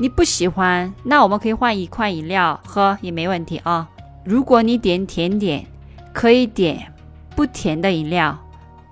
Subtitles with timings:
[0.00, 3.88] 你不喜欢，那我们可以换一款饮料喝也没问题啊。
[4.24, 5.66] 如果你点甜点，
[6.12, 6.92] 可以点
[7.34, 8.38] 不甜的饮料，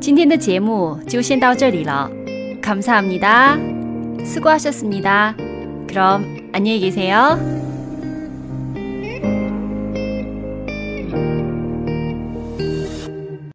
[0.00, 2.10] 今天的节目就先到这里了，
[2.60, 3.56] 감사합니 다，
[4.24, 5.34] 수고하셨습니 다，
[5.86, 7.38] 그럼안녕히계세 요。